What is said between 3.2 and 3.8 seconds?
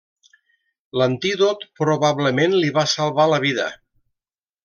la vida.